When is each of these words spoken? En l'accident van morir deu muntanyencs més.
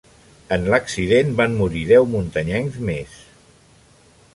En 0.55 0.63
l'accident 0.73 1.29
van 1.41 1.53
morir 1.61 1.85
deu 1.93 2.11
muntanyencs 2.17 2.81
més. 2.91 3.19